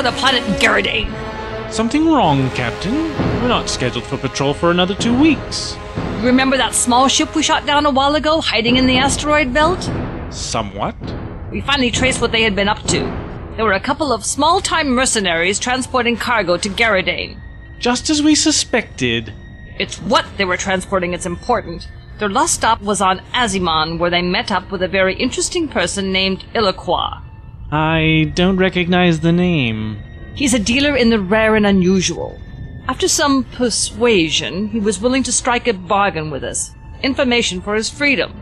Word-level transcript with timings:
for 0.00 0.04
the 0.04 0.12
planet 0.16 0.42
Garadane. 0.58 1.12
Something 1.70 2.10
wrong, 2.10 2.48
Captain? 2.52 2.94
We're 3.42 3.48
not 3.48 3.68
scheduled 3.68 4.04
for 4.04 4.16
patrol 4.16 4.54
for 4.54 4.70
another 4.70 4.94
two 4.94 5.14
weeks. 5.18 5.76
You 6.20 6.26
remember 6.26 6.56
that 6.56 6.74
small 6.74 7.06
ship 7.06 7.34
we 7.34 7.42
shot 7.42 7.66
down 7.66 7.84
a 7.84 7.90
while 7.90 8.14
ago, 8.14 8.40
hiding 8.40 8.78
in 8.78 8.86
the 8.86 8.96
asteroid 8.96 9.52
belt? 9.52 9.90
Somewhat. 10.30 10.96
We 11.52 11.60
finally 11.60 11.90
traced 11.90 12.22
what 12.22 12.32
they 12.32 12.40
had 12.40 12.56
been 12.56 12.66
up 12.66 12.82
to. 12.84 13.00
There 13.56 13.66
were 13.66 13.74
a 13.74 13.80
couple 13.80 14.10
of 14.10 14.24
small 14.24 14.62
time 14.62 14.88
mercenaries 14.88 15.58
transporting 15.58 16.16
cargo 16.16 16.56
to 16.56 16.70
Garadane. 16.70 17.38
Just 17.78 18.08
as 18.08 18.22
we 18.22 18.34
suspected. 18.34 19.34
It's 19.78 20.00
what 20.00 20.24
they 20.38 20.46
were 20.46 20.56
transporting 20.56 21.10
that's 21.10 21.26
important. 21.26 21.90
Their 22.18 22.30
last 22.30 22.54
stop 22.54 22.80
was 22.80 23.02
on 23.02 23.18
Azimon, 23.34 23.98
where 23.98 24.08
they 24.08 24.22
met 24.22 24.50
up 24.50 24.70
with 24.70 24.82
a 24.82 24.88
very 24.88 25.14
interesting 25.14 25.68
person 25.68 26.10
named 26.10 26.46
Iloquois. 26.54 27.20
I 27.72 28.32
don't 28.34 28.56
recognize 28.56 29.20
the 29.20 29.32
name. 29.32 30.02
He's 30.34 30.54
a 30.54 30.58
dealer 30.58 30.96
in 30.96 31.10
the 31.10 31.20
rare 31.20 31.54
and 31.54 31.66
unusual. 31.66 32.40
After 32.88 33.06
some 33.06 33.44
persuasion, 33.44 34.68
he 34.68 34.80
was 34.80 35.00
willing 35.00 35.22
to 35.22 35.32
strike 35.32 35.68
a 35.68 35.72
bargain 35.72 36.30
with 36.30 36.42
us. 36.42 36.74
Information 37.02 37.60
for 37.60 37.76
his 37.76 37.88
freedom. 37.88 38.34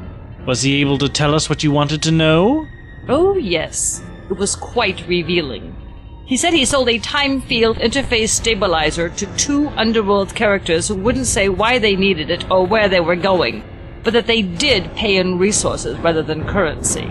Was 0.47 0.62
he 0.62 0.81
able 0.81 0.97
to 0.99 1.09
tell 1.09 1.34
us 1.34 1.51
what 1.51 1.62
you 1.62 1.71
wanted 1.71 2.03
to 2.05 2.11
know? 2.11 2.67
Oh, 3.09 3.37
yes. 3.37 4.03
It 4.31 4.39
was 4.39 4.56
quite 4.56 5.06
revealing. 5.06 5.77
He 6.25 6.37
said 6.39 6.55
he 6.55 6.65
sold 6.65 6.89
a 6.89 6.99
time 6.99 7.43
field 7.43 7.79
interface 7.79 8.31
stabilizer 8.31 9.11
to 9.11 9.37
two 9.37 9.69
underworld 9.71 10.34
characters 10.34 10.89
who 10.89 10.95
wouldn't 10.95 11.27
say 11.27 11.49
why 11.49 11.79
they 11.79 11.97
needed 11.97 12.31
it 12.31 12.51
or 12.51 12.67
where 12.67 12.89
they 12.89 13.01
were 13.01 13.17
going, 13.17 13.62
but 14.03 14.12
that 14.15 14.27
they 14.27 14.41
did 14.41 14.95
pay 14.95 15.17
in 15.17 15.39
resources 15.39 15.99
rather 15.99 16.23
than 16.23 16.47
currency. 16.47 17.11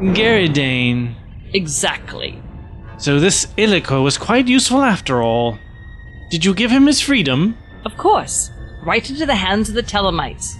Garadane. 0.00 1.21
Exactly. 1.54 2.42
So 2.98 3.18
this 3.18 3.46
Illico 3.58 4.02
was 4.02 4.16
quite 4.18 4.48
useful 4.48 4.82
after 4.82 5.22
all. 5.22 5.58
Did 6.30 6.44
you 6.44 6.54
give 6.54 6.70
him 6.70 6.86
his 6.86 7.00
freedom? 7.00 7.58
Of 7.84 7.96
course. 7.96 8.50
Right 8.84 9.08
into 9.08 9.26
the 9.26 9.34
hands 9.34 9.68
of 9.68 9.74
the 9.74 9.82
Telemites. 9.82 10.56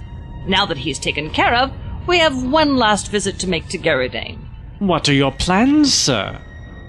Now 0.46 0.66
that 0.66 0.78
he's 0.78 0.98
taken 0.98 1.30
care 1.30 1.54
of, 1.54 1.72
we 2.06 2.18
have 2.18 2.42
one 2.42 2.76
last 2.76 3.10
visit 3.10 3.38
to 3.38 3.48
make 3.48 3.68
to 3.68 3.78
Garadane. 3.78 4.38
What 4.80 5.08
are 5.08 5.14
your 5.14 5.32
plans, 5.32 5.94
sir? 5.94 6.40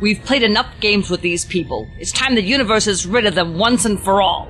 We've 0.01 0.23
played 0.23 0.43
enough 0.43 0.67
games 0.79 1.09
with 1.09 1.21
these 1.21 1.45
people. 1.45 1.87
It's 1.99 2.11
time 2.11 2.35
the 2.35 2.41
universe 2.41 2.87
is 2.87 3.05
rid 3.05 3.25
of 3.25 3.35
them 3.35 3.57
once 3.57 3.85
and 3.85 3.99
for 3.99 4.21
all. 4.21 4.49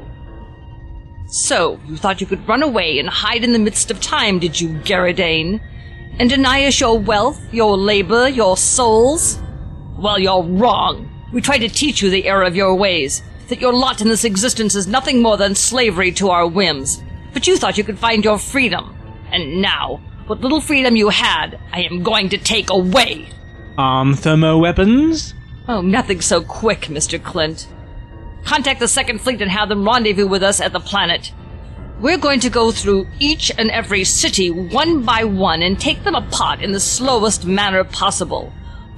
So, 1.28 1.80
you 1.86 1.98
thought 1.98 2.22
you 2.22 2.28
could 2.28 2.48
run 2.48 2.64
away 2.64 3.00
and 3.00 3.10
hide 3.10 3.44
in 3.44 3.54
the 3.54 3.60
midst 3.60 3.92
of 3.92 4.00
time, 4.00 4.40
did 4.40 4.60
you, 4.60 4.70
Garadane? 4.70 5.60
And 6.20 6.30
deny 6.30 6.66
us 6.66 6.80
your 6.80 6.98
wealth, 6.98 7.42
your 7.52 7.78
labor, 7.78 8.30
your 8.30 8.56
souls? 8.56 9.40
Well, 10.04 10.20
you're 10.20 10.44
wrong. 10.44 11.10
We 11.32 11.40
tried 11.40 11.60
to 11.60 11.70
teach 11.70 12.02
you 12.02 12.10
the 12.10 12.28
error 12.28 12.44
of 12.44 12.58
your 12.58 12.76
ways, 12.76 13.24
that 13.48 13.62
your 13.62 13.72
lot 13.72 14.02
in 14.02 14.10
this 14.10 14.26
existence 14.26 14.76
is 14.76 14.86
nothing 14.86 15.22
more 15.22 15.38
than 15.38 15.56
slavery 15.56 16.12
to 16.12 16.30
our 16.30 16.46
whims. 16.46 17.02
But 17.32 17.48
you 17.48 17.56
thought 17.56 17.78
you 17.78 17.86
could 17.86 17.98
find 17.98 18.22
your 18.22 18.38
freedom. 18.38 18.98
And 19.32 19.62
now, 19.62 20.02
what 20.28 20.42
little 20.42 20.60
freedom 20.60 20.98
you 20.98 21.08
had, 21.08 21.58
I 21.72 21.84
am 21.84 22.04
going 22.04 22.28
to 22.30 22.38
take 22.38 22.70
away. 22.70 23.30
Arm 23.78 24.14
thermo 24.16 24.58
weapons? 24.58 25.36
Oh, 25.70 25.80
nothing 25.80 26.20
so 26.20 26.42
quick, 26.42 26.82
Mr. 26.82 27.24
Clint. 27.24 27.70
Contact 28.44 28.82
the 28.82 28.90
Second 28.90 29.22
Fleet 29.22 29.42
and 29.42 29.50
have 29.50 29.70
them 29.70 29.86
rendezvous 29.86 30.28
with 30.28 30.44
us 30.44 30.60
at 30.60 30.74
the 30.74 30.82
planet. 30.82 31.32
We're 32.02 32.18
going 32.18 32.42
to 32.42 32.50
go 32.50 32.74
through 32.74 33.08
each 33.20 33.54
and 33.58 33.72
every 33.72 34.04
city 34.04 34.52
one 34.52 35.04
by 35.04 35.24
one 35.24 35.62
and 35.62 35.80
take 35.80 36.04
them 36.04 36.16
apart 36.16 36.62
in 36.62 36.74
the 36.74 36.82
slowest 36.82 37.46
manner 37.46 37.86
possible. 37.86 38.52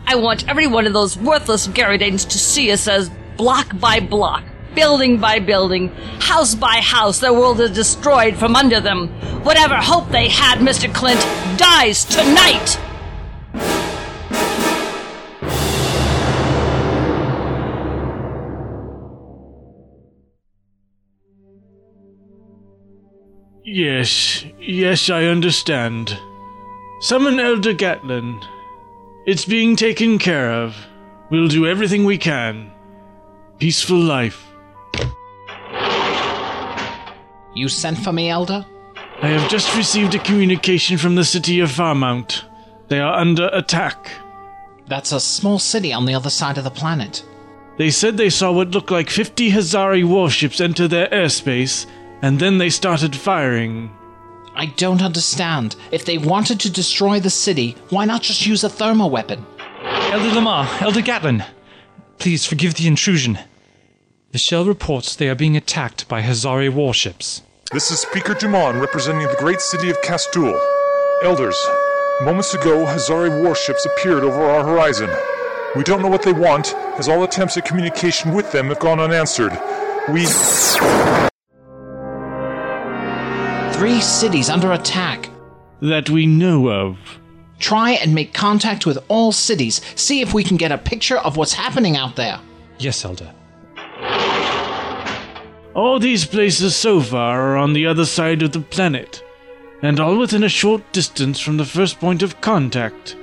I 0.07 0.15
want 0.15 0.47
every 0.47 0.67
one 0.67 0.85
of 0.85 0.93
those 0.93 1.17
worthless 1.17 1.67
Garadanes 1.67 2.25
to 2.29 2.37
see 2.37 2.71
us 2.71 2.87
as 2.87 3.09
block 3.37 3.79
by 3.79 3.99
block, 3.99 4.43
building 4.75 5.17
by 5.19 5.39
building, 5.39 5.89
house 6.19 6.53
by 6.53 6.75
house, 6.77 7.19
their 7.19 7.33
world 7.33 7.59
is 7.59 7.71
destroyed 7.71 8.37
from 8.37 8.55
under 8.55 8.79
them. 8.79 9.07
Whatever 9.43 9.75
hope 9.75 10.09
they 10.09 10.29
had, 10.29 10.59
Mr. 10.59 10.93
Clint, 10.93 11.19
dies 11.57 12.05
tonight! 12.05 12.79
Yes, 23.63 24.45
yes, 24.59 25.09
I 25.09 25.23
understand. 25.25 26.17
Summon 27.01 27.39
Elder 27.39 27.73
Gatlin. 27.73 28.39
It's 29.25 29.45
being 29.45 29.75
taken 29.75 30.19
care 30.19 30.51
of. 30.51 30.75
We'll 31.31 31.47
do 31.47 31.65
everything 31.65 32.05
we 32.05 32.19
can. 32.19 32.71
Peaceful 33.57 33.97
life. 33.97 34.45
You 37.55 37.67
sent 37.67 37.97
for 37.97 38.13
me, 38.13 38.29
Elder? 38.29 38.63
I 39.23 39.29
have 39.29 39.49
just 39.49 39.75
received 39.75 40.13
a 40.13 40.19
communication 40.19 40.99
from 40.99 41.15
the 41.15 41.23
city 41.23 41.59
of 41.59 41.71
Farmount. 41.71 42.45
They 42.89 42.99
are 42.99 43.17
under 43.17 43.49
attack. 43.51 44.11
That's 44.87 45.11
a 45.11 45.19
small 45.19 45.57
city 45.57 45.91
on 45.91 46.05
the 46.05 46.13
other 46.13 46.29
side 46.29 46.59
of 46.59 46.63
the 46.63 46.69
planet. 46.69 47.25
They 47.77 47.89
said 47.89 48.17
they 48.17 48.29
saw 48.29 48.51
what 48.51 48.71
looked 48.71 48.91
like 48.91 49.09
50 49.09 49.49
Hazzari 49.49 50.07
warships 50.07 50.61
enter 50.61 50.87
their 50.87 51.07
airspace, 51.07 51.87
and 52.21 52.37
then 52.37 52.59
they 52.59 52.69
started 52.69 53.15
firing. 53.15 53.89
I 54.57 54.67
don't 54.77 55.01
understand. 55.01 55.75
If 55.91 56.05
they 56.05 56.17
wanted 56.17 56.59
to 56.61 56.71
destroy 56.71 57.19
the 57.19 57.29
city, 57.29 57.75
why 57.89 58.05
not 58.05 58.21
just 58.21 58.45
use 58.45 58.63
a 58.63 58.69
thermal 58.69 59.09
weapon? 59.09 59.45
Elder 59.83 60.33
Lamar, 60.33 60.67
Elder 60.79 61.01
Gatlin, 61.01 61.43
please 62.19 62.45
forgive 62.45 62.75
the 62.75 62.87
intrusion. 62.87 63.37
The 64.31 64.37
shell 64.37 64.65
reports 64.65 65.15
they 65.15 65.29
are 65.29 65.35
being 65.35 65.57
attacked 65.57 66.07
by 66.07 66.21
Hazzari 66.21 66.73
warships. 66.73 67.41
This 67.71 67.91
is 67.91 67.99
Speaker 67.99 68.33
Durman 68.33 68.79
representing 68.79 69.27
the 69.27 69.35
great 69.39 69.59
city 69.59 69.89
of 69.89 69.99
Castual. 70.01 70.59
Elders, 71.23 71.57
moments 72.21 72.53
ago, 72.53 72.85
Hazzari 72.85 73.43
warships 73.43 73.85
appeared 73.85 74.23
over 74.23 74.41
our 74.41 74.65
horizon. 74.65 75.09
We 75.75 75.83
don't 75.83 76.01
know 76.01 76.07
what 76.07 76.23
they 76.23 76.33
want, 76.33 76.73
as 76.97 77.09
all 77.09 77.23
attempts 77.23 77.57
at 77.57 77.65
communication 77.65 78.33
with 78.33 78.51
them 78.53 78.67
have 78.67 78.79
gone 78.79 79.01
unanswered. 79.01 79.51
We. 80.09 80.25
Three 83.77 83.99
cities 83.99 84.49
under 84.49 84.71
attack. 84.71 85.29
That 85.81 86.09
we 86.09 86.25
know 86.25 86.69
of. 86.69 86.97
Try 87.59 87.91
and 87.91 88.15
make 88.15 88.33
contact 88.33 88.85
with 88.85 88.97
all 89.09 89.31
cities. 89.31 89.81
See 89.95 90.21
if 90.21 90.33
we 90.33 90.43
can 90.43 90.57
get 90.57 90.71
a 90.71 90.77
picture 90.77 91.17
of 91.17 91.35
what's 91.35 91.53
happening 91.53 91.97
out 91.97 92.15
there. 92.15 92.39
Yes, 92.79 93.03
Elder. 93.03 93.33
All 95.73 95.99
these 95.99 96.25
places 96.25 96.75
so 96.75 97.01
far 97.01 97.41
are 97.41 97.57
on 97.57 97.73
the 97.73 97.85
other 97.85 98.05
side 98.05 98.41
of 98.41 98.53
the 98.53 98.61
planet, 98.61 99.21
and 99.81 99.99
all 99.99 100.17
within 100.17 100.43
a 100.43 100.49
short 100.49 100.89
distance 100.93 101.39
from 101.41 101.57
the 101.57 101.65
first 101.65 101.99
point 101.99 102.23
of 102.23 102.39
contact 102.39 103.17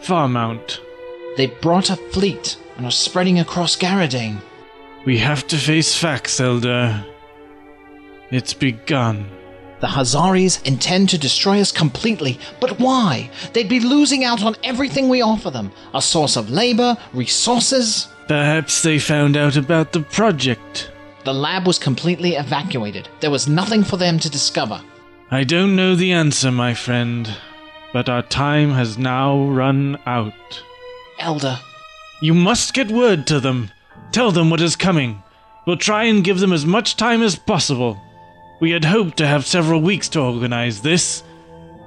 Farmount. 0.00 0.80
They 1.36 1.46
brought 1.46 1.90
a 1.90 1.96
fleet 1.96 2.58
and 2.76 2.86
are 2.86 2.90
spreading 2.90 3.38
across 3.38 3.76
Garadane. 3.76 4.40
We 5.04 5.18
have 5.18 5.46
to 5.46 5.56
face 5.56 5.96
facts, 5.96 6.40
Elder. 6.40 7.04
It's 8.30 8.52
begun. 8.52 9.30
The 9.80 9.88
Hazzaris 9.88 10.64
intend 10.66 11.10
to 11.10 11.18
destroy 11.18 11.60
us 11.60 11.70
completely, 11.70 12.38
but 12.60 12.78
why? 12.80 13.30
They'd 13.52 13.68
be 13.68 13.80
losing 13.80 14.24
out 14.24 14.42
on 14.42 14.56
everything 14.64 15.08
we 15.08 15.20
offer 15.20 15.50
them 15.50 15.70
a 15.92 16.00
source 16.00 16.36
of 16.36 16.48
labor, 16.50 16.96
resources. 17.12 18.08
Perhaps 18.26 18.82
they 18.82 18.98
found 18.98 19.36
out 19.36 19.56
about 19.56 19.92
the 19.92 20.00
project. 20.00 20.90
The 21.24 21.34
lab 21.34 21.66
was 21.66 21.78
completely 21.78 22.36
evacuated. 22.36 23.08
There 23.20 23.30
was 23.30 23.48
nothing 23.48 23.84
for 23.84 23.96
them 23.96 24.18
to 24.20 24.30
discover. 24.30 24.80
I 25.30 25.44
don't 25.44 25.76
know 25.76 25.94
the 25.94 26.12
answer, 26.12 26.50
my 26.50 26.72
friend, 26.72 27.28
but 27.92 28.08
our 28.08 28.22
time 28.22 28.70
has 28.72 28.96
now 28.96 29.44
run 29.44 29.98
out. 30.06 30.62
Elder, 31.18 31.58
You 32.22 32.32
must 32.32 32.72
get 32.72 32.90
word 32.90 33.26
to 33.26 33.40
them. 33.40 33.70
Tell 34.12 34.30
them 34.30 34.48
what 34.48 34.60
is 34.60 34.76
coming. 34.76 35.22
We'll 35.66 35.76
try 35.76 36.04
and 36.04 36.24
give 36.24 36.38
them 36.38 36.52
as 36.52 36.64
much 36.64 36.96
time 36.96 37.22
as 37.22 37.36
possible. 37.36 38.00
We 38.58 38.70
had 38.70 38.84
hoped 38.84 39.18
to 39.18 39.26
have 39.26 39.46
several 39.46 39.80
weeks 39.80 40.08
to 40.10 40.20
organize 40.20 40.80
this. 40.80 41.22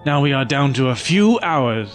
Now 0.06 0.22
we 0.22 0.34
are 0.34 0.46
down 0.46 0.74
to 0.74 0.90
a 0.90 0.96
few 0.96 1.40
hours. 1.42 1.90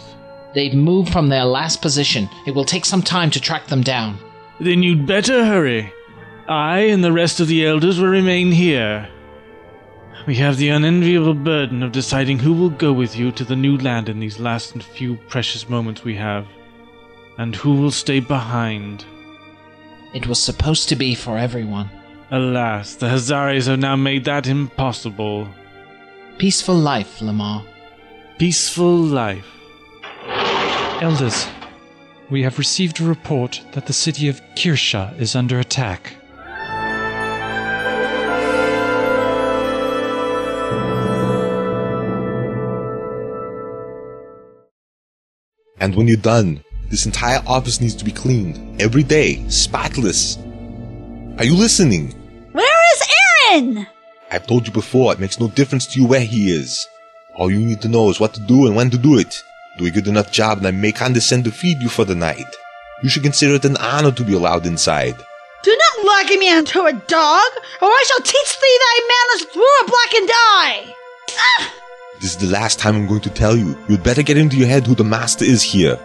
they've 0.55 0.75
moved 0.75 1.13
from 1.13 1.29
their 1.29 1.45
last 1.45 1.83
position. 1.83 2.29
It 2.47 2.55
will 2.55 2.65
take 2.65 2.85
some 2.85 3.03
time 3.03 3.31
to 3.31 3.41
track 3.41 3.67
them 3.67 3.83
down. 3.83 4.19
Then 4.61 4.83
you'd 4.83 5.07
better 5.07 5.45
hurry. 5.45 5.93
I 6.49 6.81
and 6.81 7.03
the 7.03 7.13
rest 7.13 7.41
of 7.41 7.49
the 7.49 7.67
elders 7.67 7.99
will 7.99 8.09
remain 8.09 8.53
here. 8.53 9.09
We 10.27 10.37
have 10.37 10.57
the 10.57 10.69
unenviable 10.71 11.35
burden 11.35 11.83
of 11.83 11.93
deciding 11.93 12.39
who 12.39 12.53
will 12.53 12.71
go 12.71 12.93
with 12.93 13.17
you 13.17 13.33
to 13.33 13.45
the 13.45 13.57
new 13.57 13.77
land 13.79 14.09
in 14.09 14.21
these 14.21 14.39
last 14.39 14.81
few 14.83 15.17
precious 15.29 15.69
moments 15.69 16.05
we 16.05 16.15
have, 16.17 16.47
and 17.37 17.55
who 17.57 17.75
will 17.75 17.91
stay 17.91 18.21
behind. 18.21 19.05
It 20.15 20.27
was 20.27 20.39
supposed 20.39 20.89
to 20.91 20.97
be 20.97 21.15
for 21.15 21.37
everyone. 21.37 21.91
Alas, 22.31 22.95
the 22.95 23.07
Hazzaris 23.07 23.67
have 23.67 23.79
now 23.79 23.97
made 23.97 24.25
that 24.25 24.47
impossible. 24.47 25.47
Peaceful 26.39 26.75
life, 26.75 27.21
Lamar. 27.21 27.65
Peaceful 28.39 28.97
life. 28.97 29.47
Elders, 31.03 31.47
we 32.31 32.43
have 32.43 32.59
received 32.59 33.01
a 33.01 33.05
report 33.05 33.61
that 33.73 33.87
the 33.87 33.93
city 33.93 34.29
of 34.29 34.41
Kirsha 34.57 35.19
is 35.21 35.37
under 35.37 35.61
attack. 35.61 36.15
And 45.79 45.95
when 45.95 46.09
you're 46.09 46.17
done, 46.17 46.65
this 46.89 47.05
entire 47.05 47.43
office 47.47 47.81
needs 47.81 47.95
to 47.97 48.05
be 48.05 48.13
cleaned 48.13 48.81
every 48.81 49.03
day, 49.03 49.47
spotless. 49.51 50.39
Are 51.37 51.45
you 51.45 51.57
listening? 51.57 52.13
Where 52.53 52.95
is 52.95 53.09
Aaron? 53.51 53.87
I've 54.31 54.47
told 54.47 54.69
you 54.69 54.73
before, 54.73 55.13
it 55.13 55.19
makes 55.19 55.41
no 55.41 55.49
difference 55.49 55.85
to 55.89 56.01
you 56.01 56.07
where 56.07 56.21
he 56.21 56.53
is. 56.53 56.87
All 57.35 57.51
you 57.51 57.59
need 57.59 57.83
to 57.83 57.89
know 57.89 58.09
is 58.09 58.21
what 58.21 58.35
to 58.35 58.41
do 58.41 58.67
and 58.67 58.77
when 58.77 58.89
to 58.91 58.99
do 58.99 59.19
it. 59.19 59.43
Do 59.77 59.87
a 59.87 59.91
good 59.91 60.07
enough 60.07 60.31
job 60.31 60.59
and 60.59 60.67
I 60.69 60.71
may 60.71 60.93
condescend 60.93 61.45
to 61.45 61.51
feed 61.51 61.83
you 61.83 61.89
for 61.89 62.05
the 62.05 62.15
night. 62.15 62.47
You 63.03 63.09
should 63.09 63.25
consider 63.25 63.55
it 63.55 63.65
an 63.65 63.77
honor 63.79 64.13
to 64.13 64.25
be 64.25 64.35
allowed 64.35 64.65
inside. 64.65 65.17
Do 65.65 65.77
not 65.77 66.07
liken 66.07 66.39
me 66.39 66.51
unto 66.51 66.83
a 66.83 66.93
dog, 66.93 67.51
or 67.83 67.89
I 67.89 68.05
shall 68.07 68.21
teach 68.21 68.61
thee 68.61 68.79
thy 68.81 69.01
manners 69.09 69.53
through 69.53 69.63
a 69.63 69.87
blackened 69.87 70.31
eye. 70.31 70.95
Ah! 71.37 71.75
This 72.21 72.31
is 72.31 72.37
the 72.37 72.47
last 72.47 72.79
time 72.79 72.95
I'm 72.95 73.09
going 73.09 73.23
to 73.23 73.31
tell 73.31 73.57
you. 73.57 73.77
You'd 73.89 74.05
better 74.05 74.23
get 74.23 74.39
into 74.39 74.57
your 74.57 74.69
head 74.69 74.87
who 74.87 74.95
the 74.95 75.03
master 75.03 75.45
is 75.45 75.63
here. 75.65 75.99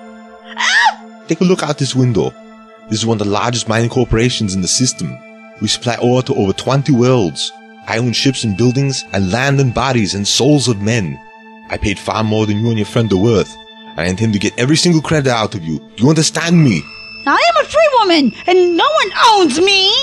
Take 1.27 1.41
a 1.41 1.43
look 1.43 1.61
out 1.61 1.77
this 1.77 1.95
window. 1.95 2.33
This 2.89 2.99
is 2.99 3.05
one 3.05 3.21
of 3.21 3.25
the 3.27 3.31
largest 3.31 3.67
mining 3.69 3.89
corporations 3.89 4.55
in 4.55 4.61
the 4.61 4.67
system. 4.67 5.15
We 5.61 5.67
supply 5.67 5.97
ore 6.01 6.23
to 6.23 6.33
over 6.33 6.53
20 6.53 6.91
worlds. 6.91 7.51
I 7.87 7.99
own 7.99 8.13
ships 8.13 8.43
and 8.43 8.57
buildings, 8.57 9.03
and 9.13 9.31
land 9.31 9.59
and 9.59 9.73
bodies 9.73 10.15
and 10.15 10.27
souls 10.27 10.67
of 10.67 10.81
men. 10.81 11.19
I 11.69 11.77
paid 11.77 11.99
far 11.99 12.23
more 12.23 12.47
than 12.47 12.59
you 12.59 12.69
and 12.69 12.77
your 12.77 12.87
friend 12.87 13.11
are 13.13 13.17
worth. 13.17 13.55
I 13.95 14.05
intend 14.05 14.33
to 14.33 14.39
get 14.39 14.57
every 14.57 14.75
single 14.75 15.01
credit 15.01 15.31
out 15.31 15.53
of 15.53 15.63
you. 15.63 15.79
Do 15.79 16.03
you 16.03 16.09
understand 16.09 16.63
me? 16.63 16.81
I 17.27 17.51
am 17.55 17.63
a 17.63 17.67
free 17.67 17.89
woman, 17.99 18.31
and 18.47 18.77
no 18.77 18.85
one 18.85 19.11
owns 19.29 19.59
me. 19.59 19.93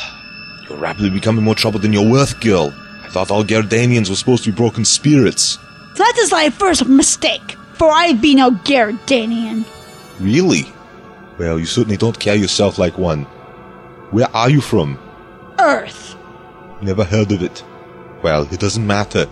You're 0.68 0.78
rapidly 0.78 1.10
becoming 1.10 1.44
more 1.44 1.54
trouble 1.54 1.78
than 1.78 1.92
you're 1.92 2.10
worth, 2.10 2.40
girl. 2.40 2.74
I 3.04 3.08
thought 3.08 3.30
all 3.30 3.44
Garadanians 3.44 4.08
were 4.10 4.16
supposed 4.16 4.42
to 4.44 4.50
be 4.50 4.56
broken 4.56 4.84
spirits. 4.84 5.58
That 5.96 6.14
is 6.18 6.30
thy 6.30 6.50
first 6.50 6.88
mistake, 6.88 7.52
for 7.74 7.88
I 7.88 8.14
be 8.14 8.34
no 8.34 8.50
Garadanian. 8.50 9.64
Really? 10.18 10.66
Well, 11.38 11.58
you 11.58 11.66
certainly 11.66 11.96
don't 11.96 12.18
carry 12.18 12.38
yourself 12.38 12.78
like 12.78 12.96
one. 12.98 13.24
Where 14.10 14.28
are 14.34 14.48
you 14.50 14.60
from? 14.60 14.98
Earth. 15.58 16.16
Never 16.80 17.04
heard 17.04 17.32
of 17.32 17.42
it. 17.42 17.64
Well, 18.22 18.42
it 18.52 18.60
doesn't 18.60 18.86
matter. 18.86 19.26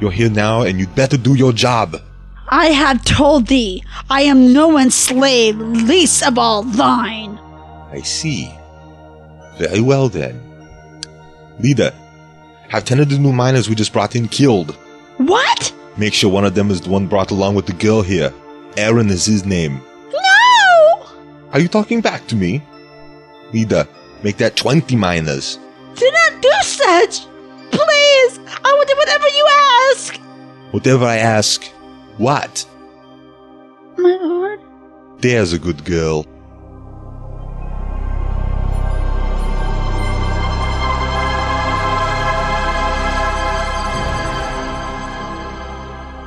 You're 0.00 0.10
here 0.10 0.30
now, 0.30 0.62
and 0.62 0.78
you'd 0.78 0.94
better 0.94 1.16
do 1.16 1.34
your 1.34 1.52
job. 1.52 2.00
I 2.48 2.66
have 2.66 3.04
told 3.04 3.46
thee, 3.46 3.84
I 4.08 4.22
am 4.22 4.52
no 4.52 4.68
one's 4.68 4.94
slave, 4.94 5.56
least 5.58 6.22
of 6.24 6.38
all 6.38 6.62
thine. 6.62 7.38
I 7.92 8.00
see. 8.00 8.50
Very 9.58 9.80
well 9.80 10.08
then. 10.08 10.40
Leader, 11.60 11.92
have 12.68 12.84
ten 12.84 13.00
of 13.00 13.08
the 13.10 13.18
new 13.18 13.32
miners 13.32 13.68
we 13.68 13.74
just 13.74 13.92
brought 13.92 14.16
in 14.16 14.28
killed. 14.28 14.74
What? 15.18 15.72
Make 15.96 16.14
sure 16.14 16.30
one 16.30 16.44
of 16.44 16.54
them 16.54 16.70
is 16.70 16.80
the 16.80 16.90
one 16.90 17.06
brought 17.06 17.30
along 17.30 17.54
with 17.54 17.66
the 17.66 17.72
girl 17.74 18.00
here. 18.00 18.32
Aaron 18.76 19.10
is 19.10 19.26
his 19.26 19.44
name. 19.44 19.82
No! 21.50 21.56
Are 21.56 21.60
you 21.60 21.68
talking 21.68 22.00
back 22.00 22.26
to 22.28 22.36
me? 22.36 22.62
Leader, 23.52 23.86
make 24.22 24.36
that 24.38 24.56
20 24.56 24.96
miners. 24.96 25.58
Do 25.96 26.10
not 26.10 26.42
do 26.42 26.50
such! 26.62 27.26
Please! 27.70 28.40
I 28.64 28.74
will 28.76 28.84
do 28.84 28.94
whatever 28.96 29.28
you 29.28 29.48
ask! 29.92 30.16
Whatever 30.70 31.04
I 31.06 31.16
ask. 31.16 31.64
What? 32.18 32.66
My 33.98 34.16
lord? 34.22 34.60
There's 35.18 35.52
a 35.52 35.58
good 35.58 35.84
girl. 35.84 36.24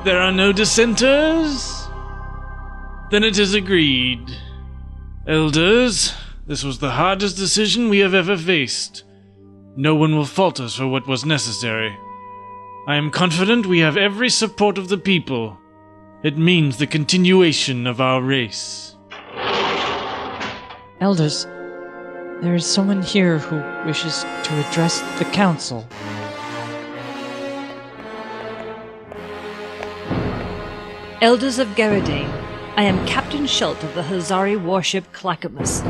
There 0.04 0.20
are 0.20 0.34
no 0.34 0.52
dissenters? 0.52 1.88
Then 3.10 3.24
it 3.24 3.40
is 3.40 3.54
agreed. 3.54 4.38
Elders, 5.26 6.14
this 6.48 6.66
was 6.66 6.80
the 6.80 6.92
hardest 6.92 7.38
decision 7.38 7.88
we 7.88 8.00
have 8.00 8.14
ever 8.14 8.38
faced. 8.38 9.06
No 9.78 9.96
one 9.96 10.18
will 10.18 10.26
fault 10.26 10.60
us 10.60 10.76
for 10.76 10.86
what 10.86 11.08
was 11.08 11.24
necessary. 11.24 11.98
I 12.90 12.96
am 12.98 13.10
confident 13.10 13.66
we 13.66 13.80
have 13.80 13.96
every 13.96 14.30
support 14.30 14.78
of 14.78 14.90
the 14.90 14.98
people. 14.98 15.58
It 16.24 16.38
means 16.38 16.76
the 16.76 16.88
continuation 16.88 17.88
of 17.88 18.02
our 18.02 18.22
race. 18.22 18.98
Elders, 21.00 21.46
there 22.42 22.56
is 22.56 22.66
someone 22.66 23.02
here 23.02 23.38
who 23.38 23.88
wishes 23.88 24.24
to 24.24 24.68
address 24.68 25.00
the 25.20 25.26
council. 25.32 25.88
Elders 31.22 31.60
of 31.60 31.70
Garadane, 31.70 32.53
I 32.76 32.86
am 32.86 33.06
Captain 33.06 33.44
Schult 33.44 33.84
of 33.84 33.94
the 33.94 34.02
Hazzari 34.02 34.60
warship 34.60 35.06
Clackamus. 35.14 35.84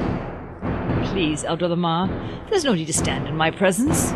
Please, 1.12 1.46
Elder 1.46 1.70
Lamar, 1.70 2.10
there's 2.50 2.66
no 2.66 2.74
need 2.74 2.88
to 2.88 2.94
stand 2.94 3.26
in 3.26 3.38
my 3.38 3.52
presence. 3.52 4.12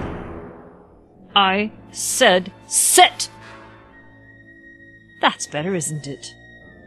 I 1.33 1.71
said 1.91 2.51
sit! 2.67 3.29
That's 5.21 5.47
better, 5.47 5.75
isn't 5.75 6.07
it? 6.07 6.35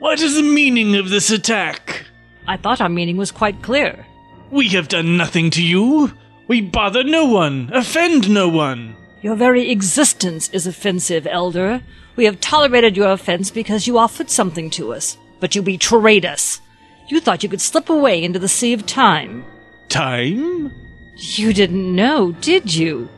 What 0.01 0.21
is 0.21 0.35
the 0.35 0.43
meaning 0.43 0.97
of 0.97 1.09
this 1.09 1.31
attack? 1.31 2.05
I 2.47 2.59
thought 2.59 2.83
our 2.83 2.91
meaning 2.91 3.17
was 3.17 3.33
quite 3.33 3.63
clear. 3.63 4.05
We 4.51 4.69
have 4.71 4.89
done 4.89 5.17
nothing 5.17 5.49
to 5.53 5.63
you. 5.63 6.13
We 6.47 6.61
bother 6.61 7.05
no 7.05 7.25
one, 7.25 7.71
offend 7.73 8.29
no 8.29 8.51
one. 8.51 8.97
Your 9.23 9.35
very 9.35 9.71
existence 9.71 10.51
is 10.51 10.67
offensive, 10.67 11.27
Elder. 11.27 11.81
We 12.17 12.27
have 12.27 12.39
tolerated 12.41 12.99
your 12.99 13.13
offense 13.13 13.51
because 13.51 13.87
you 13.87 13.97
offered 13.97 14.29
something 14.29 14.69
to 14.71 14.93
us, 14.93 15.17
but 15.41 15.55
you 15.55 15.63
betrayed 15.63 16.25
us. 16.25 16.61
You 17.09 17.21
thought 17.21 17.43
you 17.43 17.49
could 17.49 17.61
slip 17.61 17.91
away 17.91 18.23
into 18.23 18.39
the 18.39 18.49
sea 18.49 18.73
of 18.73 18.87
time. 18.87 19.45
Time? 19.89 20.73
You 21.17 21.53
didn't 21.53 21.95
know, 21.95 22.33
did 22.33 22.73
you? 22.75 23.09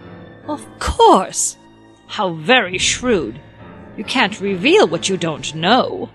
Of 0.49 0.67
course. 0.79 1.57
How 2.07 2.31
very 2.31 2.79
shrewd. 2.79 3.41
You 3.97 4.05
can't 4.05 4.41
reveal 4.41 4.89
what 4.89 5.09
you 5.09 5.17
don't 5.17 5.55
know. 5.55 6.11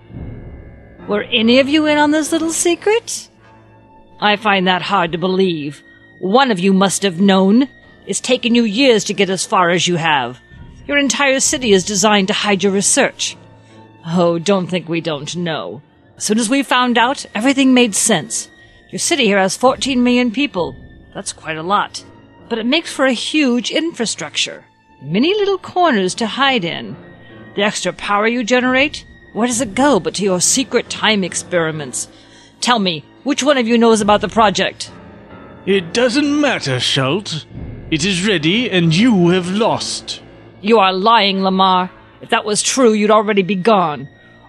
Were 1.06 1.22
any 1.22 1.60
of 1.60 1.68
you 1.68 1.86
in 1.86 1.96
on 1.96 2.10
this 2.10 2.32
little 2.32 2.52
secret? 2.52 3.28
I 4.20 4.36
find 4.36 4.66
that 4.66 4.82
hard 4.82 5.12
to 5.12 5.18
believe. 5.18 5.82
One 6.18 6.50
of 6.50 6.58
you 6.58 6.72
must 6.72 7.02
have 7.04 7.20
known. 7.20 7.68
It's 8.06 8.20
taken 8.20 8.54
you 8.54 8.64
years 8.64 9.04
to 9.04 9.14
get 9.14 9.30
as 9.30 9.46
far 9.46 9.70
as 9.70 9.86
you 9.86 9.96
have. 9.96 10.40
Your 10.86 10.98
entire 10.98 11.40
city 11.40 11.72
is 11.72 11.84
designed 11.84 12.28
to 12.28 12.34
hide 12.34 12.62
your 12.62 12.72
research. 12.72 13.36
Oh, 14.06 14.38
don't 14.38 14.66
think 14.66 14.88
we 14.88 15.00
don't 15.00 15.36
know. 15.36 15.82
As 16.18 16.24
soon 16.24 16.40
as 16.40 16.50
we 16.50 16.64
found 16.64 16.98
out, 16.98 17.24
everything 17.32 17.72
made 17.72 17.94
sense. 17.94 18.50
Your 18.90 18.98
city 18.98 19.26
here 19.26 19.38
has 19.38 19.56
14 19.56 20.02
million 20.02 20.32
people. 20.32 20.74
That's 21.14 21.32
quite 21.32 21.56
a 21.56 21.62
lot. 21.62 22.04
But 22.48 22.58
it 22.58 22.66
makes 22.66 22.92
for 22.92 23.06
a 23.06 23.12
huge 23.12 23.70
infrastructure. 23.70 24.64
Many 25.00 25.32
little 25.32 25.58
corners 25.58 26.16
to 26.16 26.26
hide 26.26 26.64
in. 26.64 26.96
The 27.54 27.62
extra 27.62 27.92
power 27.92 28.26
you 28.26 28.42
generate, 28.42 29.06
where 29.32 29.46
does 29.46 29.60
it 29.60 29.76
go 29.76 30.00
but 30.00 30.16
to 30.16 30.24
your 30.24 30.40
secret 30.40 30.90
time 30.90 31.22
experiments? 31.22 32.08
Tell 32.60 32.80
me, 32.80 33.04
which 33.22 33.44
one 33.44 33.56
of 33.56 33.68
you 33.68 33.78
knows 33.78 34.00
about 34.00 34.20
the 34.20 34.28
project? 34.28 34.90
It 35.66 35.94
doesn't 35.94 36.40
matter, 36.40 36.80
Schult. 36.80 37.44
It 37.92 38.04
is 38.04 38.26
ready, 38.26 38.68
and 38.68 38.92
you 38.92 39.28
have 39.28 39.48
lost. 39.52 40.20
You 40.62 40.80
are 40.80 40.92
lying, 40.92 41.44
Lamar. 41.44 41.92
If 42.20 42.30
that 42.30 42.44
was 42.44 42.60
true, 42.60 42.92
you'd 42.92 43.12
already 43.12 43.42
be 43.42 43.54
gone. 43.54 44.08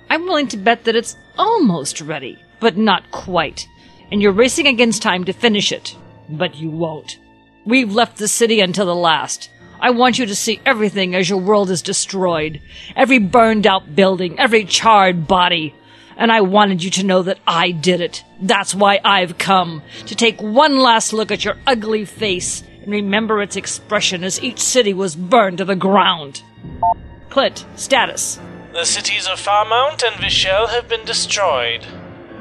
I'm 0.10 0.24
willing 0.24 0.48
to 0.48 0.58
bet 0.58 0.86
that 0.86 0.96
it's 0.96 1.16
almost 1.40 2.02
ready, 2.02 2.38
but 2.60 2.78
not 2.78 3.10
quite. 3.10 3.68
And 4.12 4.22
you're 4.22 4.32
racing 4.32 4.68
against 4.68 5.02
time 5.02 5.24
to 5.26 5.34
finish 5.34 5.72
it. 5.72 5.96
But 6.30 6.56
you 6.56 6.70
won't. 6.70 7.18
We've 7.66 7.94
left 7.94 8.18
the 8.18 8.28
city 8.28 8.60
until 8.60 8.86
the 8.86 8.96
last. 8.96 9.50
I 9.80 9.92
want 9.92 10.20
you 10.20 10.26
to 10.26 10.36
see 10.36 10.60
everything 10.66 11.16
as 11.16 11.30
your 11.30 11.40
world 11.40 11.70
is 11.70 11.82
destroyed. 11.82 12.62
Every 12.96 13.18
burned 13.18 13.66
out 13.66 13.96
building, 13.96 14.38
every 14.38 14.66
charred 14.66 15.28
body. 15.28 15.74
And 16.18 16.32
I 16.32 16.42
wanted 16.42 16.84
you 16.84 16.90
to 16.92 17.06
know 17.06 17.24
that 17.24 17.40
I 17.48 17.72
did 17.72 18.02
it. 18.02 18.24
That's 18.42 18.76
why 18.76 19.00
I've 19.06 19.38
come. 19.38 19.82
To 20.08 20.16
take 20.16 20.42
one 20.42 20.78
last 20.78 21.14
look 21.14 21.32
at 21.32 21.46
your 21.46 21.56
ugly 21.66 22.04
face 22.04 22.62
and 22.84 22.92
remember 22.92 23.42
its 23.42 23.56
expression 23.56 24.26
as 24.26 24.44
each 24.44 24.60
city 24.60 24.94
was 24.94 25.16
burned 25.16 25.60
to 25.60 25.66
the 25.66 25.76
ground. 25.76 26.44
Clint, 27.30 27.66
status. 27.78 28.40
The 28.80 28.86
cities 28.86 29.28
of 29.28 29.42
Farmount 29.42 30.04
and 30.04 30.16
Vishel 30.16 30.70
have 30.70 30.88
been 30.88 31.04
destroyed. 31.04 31.86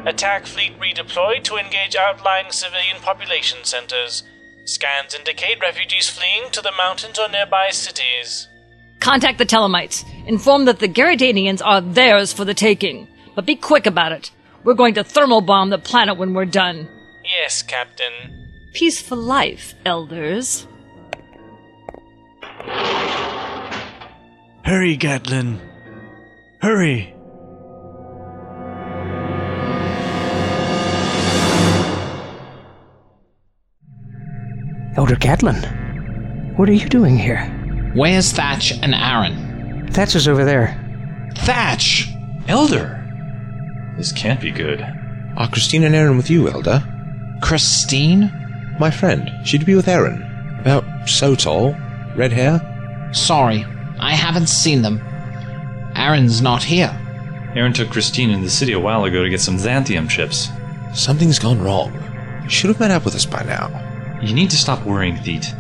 Attack 0.07 0.47
fleet 0.47 0.79
redeployed 0.79 1.43
to 1.43 1.57
engage 1.57 1.97
outlying 1.97 2.53
civilian 2.53 2.99
population 3.03 3.65
centers. 3.65 4.23
Scans 4.65 5.17
indicate 5.17 5.61
refugees 5.61 6.09
fleeing 6.09 6.49
to 6.53 6.61
the 6.61 6.71
mountains 6.71 7.19
or 7.19 7.29
nearby 7.29 7.71
cities. 7.71 8.47
Contact 9.01 9.39
the 9.39 9.45
Telemites. 9.45 10.05
Inform 10.29 10.67
that 10.67 10.79
the 10.79 10.87
Garadanians 10.87 11.61
are 11.65 11.81
theirs 11.81 12.33
for 12.33 12.45
the 12.45 12.55
taking. 12.55 13.09
But 13.35 13.45
be 13.45 13.57
quick 13.57 13.85
about 13.85 14.13
it. 14.13 14.31
We're 14.63 14.75
going 14.75 14.95
to 14.95 15.03
thermal 15.03 15.41
bomb 15.41 15.71
the 15.71 15.79
planet 15.79 16.19
when 16.19 16.35
we're 16.35 16.45
done. 16.45 16.89
Yes, 17.25 17.63
Captain. 17.63 18.13
Peaceful 18.75 19.19
life, 19.19 19.75
elders. 19.85 20.69
Hurry, 24.65 24.97
Gatlin. 24.97 25.68
Hurry. 26.61 27.15
Elder 34.97 35.15
Gatlin, 35.15 35.55
what 36.57 36.69
are 36.69 36.73
you 36.73 36.89
doing 36.89 37.17
here? 37.17 37.45
Where's 37.95 38.33
Thatch 38.33 38.73
and 38.83 38.93
Aaron? 38.93 39.87
Thatch 39.93 40.17
is 40.17 40.27
over 40.27 40.45
there. 40.45 40.75
Thatch! 41.37 42.09
Elder! 42.49 42.97
This 43.97 44.11
can't 44.11 44.41
be 44.41 44.51
good. 44.51 44.81
Are 45.37 45.49
Christine 45.49 45.85
and 45.85 45.95
Aaron 45.95 46.17
with 46.17 46.29
you, 46.29 46.49
Elder? 46.49 46.83
Christine? 47.41 48.33
My 48.81 48.91
friend. 48.91 49.31
She'd 49.47 49.65
be 49.65 49.77
with 49.77 49.87
Aaron. 49.87 50.23
About 50.59 51.09
so 51.09 51.37
tall. 51.37 51.77
Red 52.17 52.33
hair. 52.33 52.61
Sorry, 53.13 53.65
I 54.01 54.15
haven't 54.15 54.49
seen 54.49 54.83
them. 54.83 55.01
Aaron's 56.09 56.41
not 56.41 56.63
here. 56.63 56.99
Aaron 57.55 57.75
took 57.75 57.91
Christine 57.91 58.31
in 58.31 58.41
the 58.41 58.49
city 58.49 58.73
a 58.73 58.81
while 58.81 59.05
ago 59.05 59.23
to 59.23 59.29
get 59.29 59.43
some 59.43 59.59
xanthium 59.59 60.09
chips. 60.09 60.49
Something's 60.95 61.39
gone 61.39 61.61
wrong. 61.61 61.93
You 62.45 62.49
should 62.49 62.69
have 62.69 62.81
met 62.81 62.91
up 62.91 63.05
with 63.05 63.15
us 63.15 63.27
by 63.27 63.43
now. 63.43 63.69
You 64.23 64.33
need 64.33 64.49
to 64.49 64.57
stop 64.57 64.87
worrying, 64.87 65.19
Theet. 65.19 65.55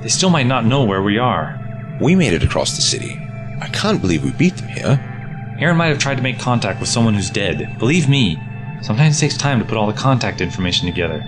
They 0.00 0.08
still 0.08 0.28
might 0.28 0.48
not 0.48 0.64
know 0.64 0.82
where 0.82 1.04
we 1.04 1.18
are. 1.18 1.56
We 2.00 2.16
made 2.16 2.32
it 2.32 2.42
across 2.42 2.74
the 2.74 2.82
city. 2.82 3.16
I 3.60 3.68
can't 3.72 4.00
believe 4.00 4.24
we 4.24 4.32
beat 4.32 4.56
them 4.56 4.70
here. 4.70 5.54
Aaron 5.60 5.76
might 5.76 5.86
have 5.90 6.00
tried 6.00 6.16
to 6.16 6.22
make 6.22 6.40
contact 6.40 6.80
with 6.80 6.88
someone 6.88 7.14
who's 7.14 7.30
dead. 7.30 7.78
Believe 7.78 8.08
me, 8.08 8.42
sometimes 8.82 9.16
it 9.16 9.20
takes 9.20 9.36
time 9.36 9.60
to 9.60 9.64
put 9.64 9.78
all 9.78 9.86
the 9.86 9.92
contact 9.92 10.40
information 10.40 10.88
together. 10.88 11.22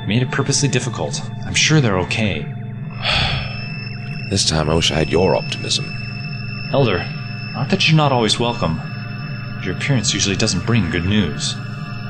We 0.00 0.06
made 0.08 0.22
it 0.22 0.32
purposely 0.32 0.68
difficult. 0.68 1.22
I'm 1.46 1.54
sure 1.54 1.80
they're 1.80 2.00
okay. 2.00 2.52
This 4.28 4.46
time 4.46 4.68
I 4.68 4.74
wish 4.74 4.90
I 4.90 4.96
had 4.96 5.08
your 5.08 5.34
optimism. 5.36 5.86
Elder, 6.72 7.02
not 7.58 7.70
that 7.70 7.88
you're 7.88 7.96
not 7.96 8.12
always 8.12 8.38
welcome. 8.38 8.80
Your 9.64 9.74
appearance 9.74 10.14
usually 10.14 10.36
doesn't 10.36 10.64
bring 10.64 10.90
good 10.90 11.04
news. 11.04 11.54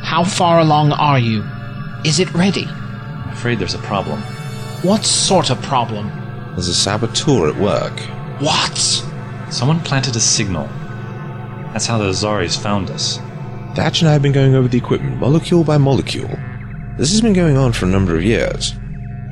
How 0.03 0.23
far 0.23 0.61
along 0.61 0.93
are 0.93 1.19
you? 1.19 1.43
Is 2.05 2.21
it 2.21 2.35
ready? 2.35 2.67
I'm 2.67 3.31
afraid 3.31 3.59
there's 3.59 3.73
a 3.73 3.79
problem. 3.79 4.21
What 4.83 5.07
sort 5.07 5.49
of 5.49 5.63
problem? 5.63 6.11
There's 6.51 6.69
a 6.69 6.75
saboteur 6.75 7.49
at 7.49 7.57
work. 7.57 7.99
What? 8.43 8.77
Someone 9.51 9.81
planted 9.81 10.17
a 10.17 10.21
signal. 10.21 10.67
That's 11.73 11.87
how 11.87 11.97
the 11.97 12.11
Hazzaris 12.11 12.61
found 12.63 12.91
us. 12.91 13.17
Thatch 13.75 14.03
and 14.03 14.11
I 14.11 14.13
have 14.13 14.23
been 14.23 14.33
going 14.33 14.55
over 14.55 14.69
the 14.69 14.77
equipment 14.77 15.17
molecule 15.17 15.65
by 15.65 15.79
molecule. 15.79 16.29
This 16.99 17.11
has 17.11 17.23
been 17.23 17.33
going 17.33 17.57
on 17.57 17.73
for 17.73 17.87
a 17.87 17.89
number 17.89 18.15
of 18.15 18.23
years. 18.23 18.75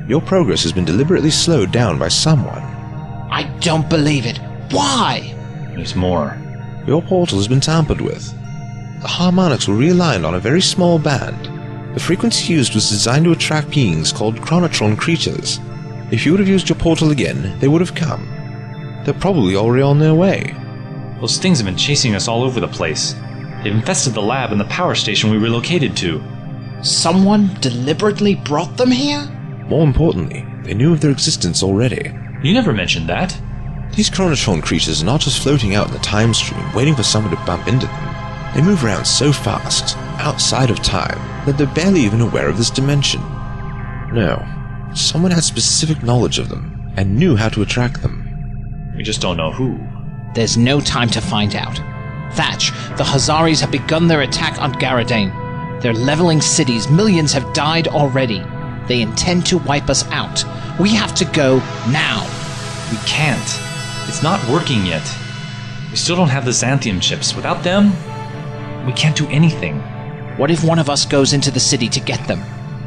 Your 0.07 0.21
progress 0.21 0.63
has 0.63 0.71
been 0.71 0.85
deliberately 0.85 1.29
slowed 1.29 1.71
down 1.71 1.99
by 1.99 2.07
someone. 2.07 2.63
I 3.29 3.43
don't 3.59 3.87
believe 3.87 4.25
it. 4.25 4.39
Why? 4.71 5.35
There's 5.77 5.95
more. 5.95 6.35
Your 6.87 7.03
portal 7.03 7.37
has 7.37 7.47
been 7.47 7.61
tampered 7.61 8.01
with. 8.01 8.33
The 8.99 9.07
harmonics 9.07 9.67
were 9.67 9.75
realigned 9.75 10.27
on 10.27 10.33
a 10.33 10.39
very 10.39 10.59
small 10.59 10.97
band. 10.97 11.93
The 11.93 11.99
frequency 11.99 12.51
used 12.51 12.73
was 12.73 12.89
designed 12.89 13.25
to 13.25 13.31
attract 13.31 13.69
beings 13.69 14.11
called 14.11 14.37
chronotron 14.37 14.97
creatures. 14.97 15.59
If 16.09 16.25
you 16.25 16.31
would 16.31 16.39
have 16.39 16.49
used 16.49 16.67
your 16.67 16.79
portal 16.79 17.11
again, 17.11 17.59
they 17.59 17.67
would 17.67 17.81
have 17.81 17.93
come. 17.93 18.25
They're 19.05 19.13
probably 19.13 19.55
already 19.55 19.83
on 19.83 19.99
their 19.99 20.15
way. 20.15 20.55
Those 21.21 21.37
things 21.37 21.59
have 21.59 21.67
been 21.67 21.77
chasing 21.77 22.15
us 22.15 22.27
all 22.27 22.41
over 22.41 22.59
the 22.59 22.67
place. 22.67 23.13
They've 23.63 23.71
infested 23.71 24.15
the 24.15 24.21
lab 24.23 24.51
and 24.51 24.59
the 24.59 24.65
power 24.65 24.95
station 24.95 25.29
we 25.29 25.37
relocated 25.37 25.95
to. 25.97 26.23
Someone 26.81 27.55
deliberately 27.61 28.33
brought 28.33 28.77
them 28.77 28.89
here? 28.89 29.25
More 29.67 29.85
importantly, 29.85 30.43
they 30.63 30.73
knew 30.73 30.91
of 30.91 31.01
their 31.01 31.11
existence 31.11 31.61
already. 31.61 32.11
You 32.41 32.55
never 32.55 32.73
mentioned 32.73 33.07
that. 33.09 33.39
These 33.95 34.09
chronotron 34.09 34.61
creatures 34.61 35.01
are 35.01 35.05
not 35.05 35.21
just 35.21 35.41
floating 35.41 35.73
out 35.73 35.87
in 35.87 35.93
the 35.93 35.99
time 35.99 36.33
stream, 36.33 36.73
waiting 36.73 36.95
for 36.95 37.03
someone 37.03 37.35
to 37.35 37.45
bump 37.45 37.67
into 37.67 37.87
them. 37.87 38.53
They 38.53 38.61
move 38.61 38.83
around 38.83 39.05
so 39.05 39.31
fast, 39.31 39.97
outside 40.19 40.69
of 40.69 40.81
time, 40.81 41.17
that 41.45 41.57
they're 41.57 41.67
barely 41.67 42.01
even 42.01 42.21
aware 42.21 42.47
of 42.47 42.57
this 42.57 42.69
dimension. 42.69 43.21
No, 44.13 44.45
someone 44.93 45.31
had 45.31 45.43
specific 45.43 46.03
knowledge 46.03 46.39
of 46.39 46.49
them, 46.49 46.91
and 46.95 47.17
knew 47.17 47.35
how 47.35 47.49
to 47.49 47.61
attract 47.61 48.01
them. 48.01 48.23
We 48.95 49.03
just 49.03 49.21
don't 49.21 49.37
know 49.37 49.51
who. 49.51 49.79
There's 50.33 50.57
no 50.57 50.79
time 50.79 51.09
to 51.09 51.21
find 51.21 51.55
out. 51.55 51.77
Thatch, 52.33 52.71
the 52.97 53.03
Hazzaris 53.03 53.61
have 53.61 53.71
begun 53.71 54.07
their 54.07 54.21
attack 54.21 54.61
on 54.61 54.73
Garadane. 54.73 55.81
They're 55.81 55.93
leveling 55.93 56.41
cities. 56.41 56.89
Millions 56.89 57.33
have 57.33 57.53
died 57.53 57.87
already. 57.87 58.43
They 58.87 59.01
intend 59.01 59.45
to 59.47 59.57
wipe 59.59 59.89
us 59.89 60.09
out. 60.11 60.43
We 60.79 60.93
have 60.95 61.13
to 61.15 61.25
go 61.25 61.57
now. 61.89 62.23
We 62.91 62.97
can't. 63.05 63.66
It's 64.07 64.23
not 64.23 64.45
working 64.49 64.85
yet. 64.85 65.03
We 65.91 65.97
still 65.97 66.15
don't 66.15 66.29
have 66.29 66.45
the 66.45 66.51
xanthium 66.51 67.01
chips. 67.01 67.35
Without 67.35 67.63
them, 67.63 67.91
we 68.85 68.93
can't 68.93 69.15
do 69.17 69.27
anything. 69.27 69.79
What 70.37 70.51
if 70.51 70.63
one 70.63 70.79
of 70.79 70.89
us 70.89 71.05
goes 71.05 71.33
into 71.33 71.51
the 71.51 71.59
city 71.59 71.89
to 71.89 71.99
get 71.99 72.25
them? 72.27 72.41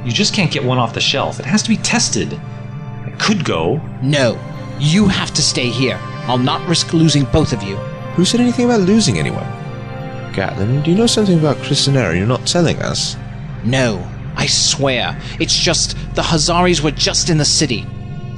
You 0.05 0.12
just 0.12 0.35
can't 0.35 0.50
get 0.50 0.65
one 0.65 0.79
off 0.79 0.95
the 0.95 1.00
shelf. 1.00 1.39
It 1.41 1.47
has 1.47 1.62
to 1.62 1.69
be 1.69 1.77
tested. 1.77 2.33
I 2.33 3.12
could 3.19 3.45
go. 3.45 3.77
No. 4.03 4.39
You 4.79 5.09
have 5.09 5.33
to 5.35 5.43
stay 5.43 5.69
here. 5.69 5.99
I'll 6.27 6.39
not 6.39 6.67
risk 6.69 6.93
losing 6.95 7.25
both 7.25 7.53
of 7.53 7.62
you. 7.62 7.77
Who 8.17 8.25
said 8.25 8.41
anything 8.41 8.65
about 8.65 8.81
losing 8.81 9.19
anyone? 9.19 9.47
Gatlin, 10.33 10.83
do 10.83 10.91
you 10.91 10.97
know 10.97 11.07
something 11.07 11.39
about 11.39 11.59
Chris 11.59 11.87
and 11.87 11.97
you're 11.97 12.27
not 12.27 12.47
telling 12.47 12.79
us? 12.81 13.17
No. 13.65 14.07
I 14.37 14.47
swear. 14.47 15.21
It's 15.39 15.57
just 15.57 15.97
the 16.15 16.23
Hazzaris 16.23 16.83
were 16.83 16.93
just 16.93 17.29
in 17.29 17.37
the 17.37 17.45
city. 17.45 17.87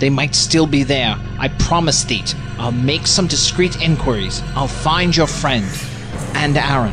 They 0.03 0.11
might 0.11 0.35
still 0.35 0.67
be 0.67 0.83
there. 0.83 1.15
I 1.39 1.47
promise, 1.61 2.03
Theet. 2.03 2.35
I'll 2.59 2.73
make 2.73 3.07
some 3.07 3.29
discreet 3.29 3.81
inquiries. 3.81 4.43
I'll 4.57 4.67
find 4.67 5.17
your 5.17 5.29
friend. 5.29 5.65
And 6.35 6.57
Aaron. 6.57 6.93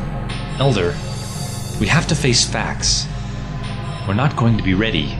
Elder, 0.59 0.95
we 1.79 1.87
have 1.87 2.05
to 2.09 2.15
face 2.15 2.45
facts. 2.47 3.07
We're 4.07 4.13
not 4.13 4.35
going 4.35 4.57
to 4.57 4.63
be 4.63 4.75
ready. 4.75 5.17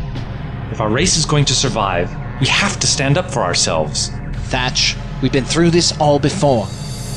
If 0.70 0.82
our 0.82 0.90
race 0.90 1.18
is 1.18 1.26
going 1.26 1.46
to 1.46 1.56
survive, 1.56 2.12
we 2.40 2.46
have 2.46 2.80
to 2.80 2.86
stand 2.86 3.18
up 3.18 3.32
for 3.32 3.40
ourselves. 3.40 4.12
Thatch, 4.52 4.96
we've 5.24 5.34
been 5.34 5.44
through 5.44 5.72
this 5.72 6.00
all 6.00 6.20
before. 6.20 6.68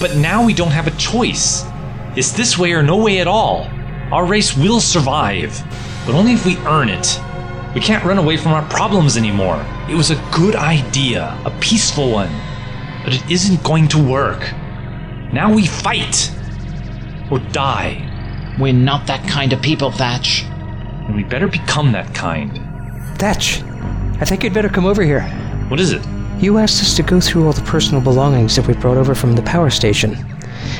But 0.00 0.17
now 0.17 0.43
we 0.43 0.55
don't 0.55 0.71
have 0.71 0.87
a 0.87 0.97
choice. 0.97 1.67
It's 2.17 2.33
this 2.33 2.57
way 2.57 2.73
or 2.73 2.83
no 2.83 2.97
way 2.97 3.19
at 3.21 3.26
all. 3.26 3.69
Our 4.11 4.25
race 4.25 4.57
will 4.57 4.81
survive, 4.81 5.52
but 6.07 6.14
only 6.14 6.33
if 6.33 6.47
we 6.47 6.57
earn 6.61 6.88
it. 6.88 7.21
We 7.75 7.81
can't 7.81 8.05
run 8.05 8.19
away 8.19 8.37
from 8.37 8.52
our 8.52 8.62
problems 8.69 9.17
anymore. 9.17 9.64
It 9.88 9.95
was 9.95 10.11
a 10.11 10.23
good 10.33 10.55
idea, 10.57 11.38
a 11.47 11.50
peaceful 11.61 12.11
one, 12.11 12.31
but 13.05 13.14
it 13.14 13.31
isn't 13.31 13.62
going 13.62 13.88
to 13.88 13.99
work. 14.02 14.41
Now 15.33 15.52
we 15.52 15.67
fight 15.67 16.31
or 17.31 17.38
die, 17.38 18.09
We're 18.61 18.75
not 18.75 19.07
that 19.07 19.26
kind 19.26 19.55
of 19.55 19.62
people, 19.62 19.91
Thatch. 19.91 20.43
and 20.45 21.17
we 21.17 21.25
better 21.25 21.49
become 21.49 21.93
that 21.93 22.14
kind. 22.14 22.52
Thatch, 23.19 23.62
I 24.21 24.26
think 24.26 24.45
you'd 24.45 24.52
better 24.52 24.69
come 24.69 24.85
over 24.85 25.02
here. 25.02 25.23
What 25.69 25.81
is 25.81 25.93
it? 25.93 26.02
You 26.38 26.59
asked 26.59 26.83
us 26.83 26.95
to 26.97 27.02
go 27.02 27.21
through 27.21 27.47
all 27.47 27.52
the 27.55 27.62
personal 27.62 28.02
belongings 28.02 28.55
that 28.57 28.67
we 28.67 28.75
brought 28.75 28.99
over 28.99 29.14
from 29.14 29.35
the 29.35 29.43
power 29.43 29.71
station. 29.71 30.14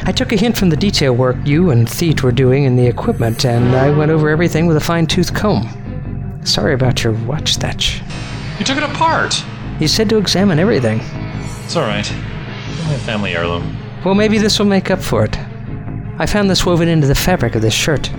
I 0.04 0.12
took 0.12 0.32
a 0.32 0.37
hint 0.37 0.58
from 0.58 0.68
the 0.68 0.76
detail 0.76 1.14
work 1.14 1.37
you 1.46 1.70
and 1.70 1.88
Theet 1.88 2.22
were 2.22 2.32
doing 2.32 2.64
in 2.64 2.76
the 2.76 2.87
equipment, 2.87 3.46
and 3.46 3.75
I 3.75 3.90
went 3.96 4.11
over 4.11 4.28
everything 4.28 4.66
with 4.66 4.76
a 4.76 4.80
fine 4.80 5.06
tooth 5.06 5.32
comb. 5.32 5.66
Sorry 6.44 6.75
about 6.75 7.04
your 7.04 7.12
watch, 7.12 7.56
Thatch. 7.56 8.00
You 8.58 8.64
took 8.64 8.76
it 8.76 8.82
apart. 8.82 9.44
You 9.80 9.88
said 9.88 10.08
to 10.11 10.18
examine 10.18 10.58
everything. 10.58 11.00
It's 11.64 11.76
all 11.76 11.87
right. 11.87 12.11
Only 12.82 12.96
a 12.96 12.99
family 12.99 13.34
heirloom. 13.34 13.76
Well, 14.04 14.14
maybe 14.14 14.38
this 14.38 14.58
will 14.58 14.66
make 14.66 14.90
up 14.90 15.00
for 15.00 15.25
it. 15.25 15.38
I 16.18 16.26
found 16.26 16.50
this 16.50 16.66
woven 16.66 16.88
into 16.88 17.06
the 17.06 17.14
fabric 17.14 17.54
of 17.54 17.62
this 17.62 17.75
shirt. 17.75 18.11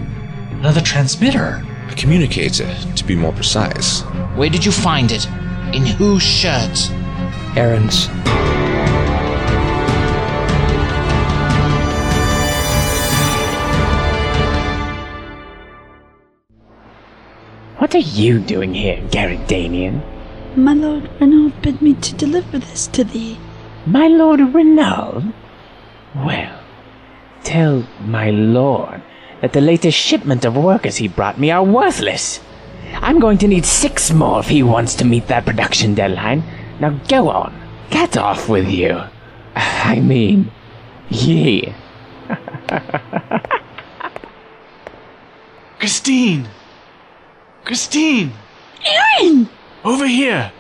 Another 0.51 0.81
transmitter. 0.81 1.63
A 1.89 1.95
communicator, 1.95 2.73
to 2.95 3.03
be 3.05 3.15
more 3.15 3.33
precise. 3.33 4.01
Where 4.35 4.49
did 4.49 4.65
you 4.65 4.71
find 4.71 5.11
it? 5.11 5.27
In 5.75 5.85
whose 5.85 6.23
shirt? 6.23 6.89
Aaron's. 7.55 8.07
What 17.93 18.05
are 18.05 18.09
you 18.09 18.39
doing 18.39 18.73
here, 18.73 18.97
Garadanian? 19.11 20.01
My 20.55 20.73
lord 20.73 21.11
Renaud 21.21 21.51
bid 21.61 21.79
me 21.79 21.93
to 21.93 22.15
deliver 22.15 22.57
this 22.57 22.87
to 22.87 23.03
thee. 23.03 23.37
My 23.85 24.07
lord 24.07 24.39
Renaud? 24.39 25.31
Well, 26.15 26.59
tell 27.43 27.87
my 28.03 28.31
lord 28.31 29.03
that 29.41 29.53
the 29.53 29.61
latest 29.61 29.95
shipment 29.95 30.43
of 30.43 30.57
workers 30.57 30.95
he 30.95 31.07
brought 31.07 31.39
me 31.39 31.51
are 31.51 31.63
worthless. 31.63 32.39
I'm 32.95 33.19
going 33.19 33.37
to 33.37 33.47
need 33.47 33.63
six 33.63 34.09
more 34.09 34.39
if 34.39 34.47
he 34.47 34.63
wants 34.63 34.95
to 34.95 35.05
meet 35.05 35.27
that 35.27 35.45
production 35.45 35.93
deadline. 35.93 36.43
Now 36.79 36.99
go 37.07 37.29
on, 37.29 37.53
get 37.91 38.17
off 38.17 38.49
with 38.49 38.69
you. 38.69 39.03
I 39.55 39.99
mean, 39.99 40.51
ye. 41.11 41.75
Christine! 45.77 46.47
Christine! 47.73 48.33
Aaron! 48.85 49.49
Over 49.83 50.05
here! 50.05 50.51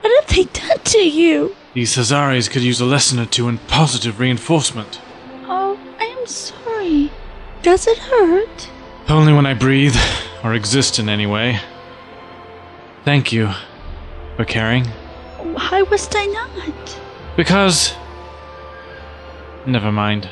What 0.00 0.24
have 0.24 0.36
they 0.36 0.42
done 0.46 0.80
to 0.80 0.98
you? 0.98 1.54
These 1.74 1.94
Hazzaris 1.94 2.50
could 2.50 2.62
use 2.62 2.80
a 2.80 2.84
lesson 2.84 3.20
or 3.20 3.26
two 3.26 3.48
in 3.48 3.58
positive 3.68 4.18
reinforcement. 4.18 5.00
Oh, 5.44 5.78
I 6.00 6.06
am 6.06 6.26
sorry. 6.26 7.12
Does 7.62 7.86
it 7.86 7.98
hurt? 7.98 8.68
Only 9.08 9.32
when 9.32 9.46
I 9.46 9.54
breathe, 9.54 9.94
or 10.42 10.52
exist 10.52 10.98
in 10.98 11.08
any 11.08 11.24
way. 11.24 11.60
Thank 13.04 13.32
you 13.32 13.50
for 14.34 14.44
caring. 14.44 14.86
Why 15.54 15.82
was 15.82 16.08
I 16.12 16.26
not? 16.26 17.00
Because. 17.36 17.94
Never 19.66 19.92
mind. 19.92 20.28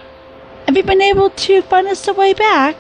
Have 0.67 0.77
you 0.77 0.83
been 0.83 1.01
able 1.01 1.31
to 1.31 1.63
find 1.63 1.87
us 1.87 2.09
a 2.09 2.13
way 2.13 2.33
back? 2.35 2.77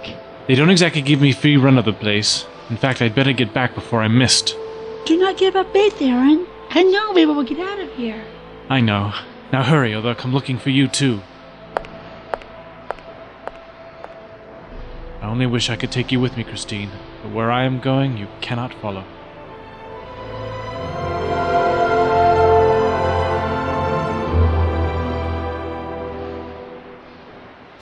They 0.48 0.56
don't 0.56 0.70
exactly 0.70 1.02
give 1.02 1.20
me 1.20 1.30
free 1.30 1.56
run 1.56 1.78
of 1.78 1.84
the 1.84 1.92
place. 1.92 2.44
In 2.70 2.76
fact, 2.76 3.00
I'd 3.00 3.14
better 3.14 3.32
get 3.32 3.54
back 3.54 3.74
before 3.74 4.02
I'm 4.02 4.18
missed. 4.18 4.54
Do 5.06 5.16
not 5.16 5.38
give 5.38 5.56
up 5.56 5.72
faith, 5.72 6.02
Aaron. 6.02 6.46
I 6.70 6.82
know 6.82 7.12
we 7.12 7.24
will 7.24 7.42
get 7.42 7.58
out 7.58 7.80
of 7.80 7.90
here. 7.94 8.22
I 8.68 8.80
know. 8.80 9.14
Now 9.52 9.62
hurry, 9.62 9.94
or 9.94 10.02
they'll 10.02 10.14
come 10.14 10.34
looking 10.34 10.58
for 10.58 10.68
you 10.68 10.86
too. 10.86 11.22
I 15.22 15.26
only 15.30 15.46
wish 15.46 15.70
I 15.70 15.76
could 15.76 15.90
take 15.90 16.12
you 16.12 16.20
with 16.20 16.36
me, 16.36 16.44
Christine, 16.44 16.90
but 17.22 17.32
where 17.32 17.50
I 17.50 17.64
am 17.64 17.80
going, 17.80 18.18
you 18.18 18.28
cannot 18.42 18.74
follow. 18.74 19.04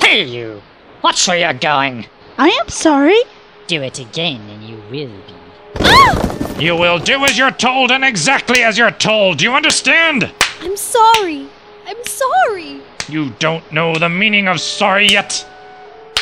Hey, 0.00 0.24
you! 0.24 0.62
Watch 1.02 1.26
where 1.26 1.38
you're 1.38 1.52
going! 1.54 2.06
I 2.38 2.48
am 2.48 2.68
sorry. 2.68 3.20
Do 3.66 3.82
it 3.82 3.98
again 3.98 4.40
and 4.48 4.62
you 4.62 4.76
will 4.76 5.08
be. 5.08 5.34
Ah! 5.80 6.58
You 6.60 6.76
will 6.76 7.00
do 7.00 7.24
as 7.24 7.36
you're 7.36 7.50
told 7.50 7.90
and 7.90 8.04
exactly 8.04 8.62
as 8.62 8.78
you're 8.78 8.92
told. 8.92 9.38
Do 9.38 9.44
you 9.44 9.54
understand? 9.54 10.32
I'm 10.60 10.76
sorry. 10.76 11.48
I'm 11.84 12.04
sorry. 12.04 12.80
You 13.08 13.30
don't 13.40 13.70
know 13.72 13.96
the 13.96 14.08
meaning 14.08 14.46
of 14.46 14.60
sorry 14.60 15.08
yet. 15.08 15.44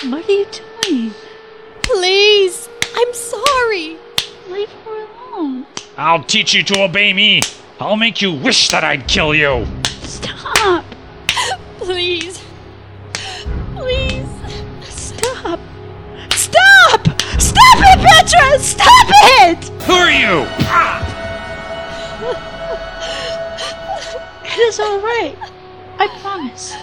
What 0.05 0.27
are 0.27 0.33
you 0.33 0.47
doing? 0.83 1.13
Please. 1.83 2.69
I'm 2.95 3.13
sorry. 3.13 3.99
Leave 4.49 4.71
her 4.71 5.07
alone. 5.35 5.67
I'll 5.99 6.25
teach 6.25 6.55
you 6.55 6.63
to 6.63 6.83
obey 6.83 7.13
me. 7.13 7.43
I'll 7.79 7.97
make 7.97 8.23
you 8.23 8.33
wish 8.33 8.71
that 8.71 8.85
I'd 8.85 9.07
kill 9.07 9.35
you. 9.35 9.67
Stop. 10.03 10.85
Please. 11.79 12.39
Please. 12.39 12.44
Petra! 18.05 18.59
Stop 18.59 19.09
it! 19.41 19.65
Who 19.85 19.93
are 19.93 20.11
you? 20.11 20.47
It 24.57 24.61
is 24.61 24.79
all 24.79 25.01
right. 25.01 25.37
I 25.99 26.07
promise. 26.21 26.75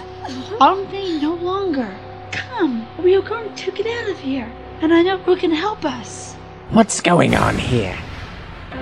Harm 0.60 0.91
me 0.91 1.21
no 1.21 1.36
longer. 1.36 1.89
Come, 2.31 2.86
we 3.01 3.15
are 3.15 3.21
going 3.21 3.55
to 3.55 3.71
get 3.71 3.88
out 3.88 4.10
of 4.10 4.19
here, 4.19 4.51
and 4.81 4.93
I 4.93 5.01
know 5.01 5.17
who 5.19 5.38
can 5.38 5.51
help 5.51 5.86
us. 5.86 6.34
What's 6.71 6.99
going 6.99 7.34
on 7.34 7.57
here? 7.57 7.95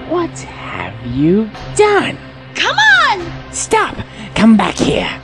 What 0.08 0.32
have 0.40 1.06
you 1.06 1.52
done? 1.76 2.18
Come 2.56 2.76
on! 2.76 3.54
Stop! 3.54 3.96
Come 4.34 4.58
back 4.58 4.76
here! 4.76 5.22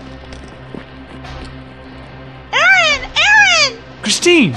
Aaron! 2.53 3.01
Aaron! 3.01 3.83
Christine! 4.03 4.53